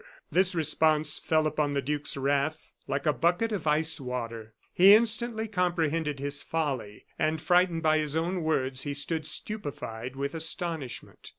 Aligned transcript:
This 0.31 0.55
response 0.55 1.19
fell 1.19 1.45
upon 1.45 1.75
the 1.75 1.79
duke's 1.83 2.17
wrath 2.17 2.73
like 2.87 3.05
a 3.05 3.13
bucket 3.13 3.51
of 3.51 3.67
ice 3.67 3.99
water. 4.01 4.55
He 4.73 4.95
instantly 4.95 5.47
comprehended 5.47 6.17
his 6.19 6.41
folly; 6.41 7.05
and 7.19 7.39
frightened 7.39 7.83
by 7.83 7.99
his 7.99 8.17
own 8.17 8.41
words, 8.41 8.81
he 8.81 8.95
stood 8.95 9.27
stupefied 9.27 10.15
with 10.15 10.33
astonishment. 10.33 11.29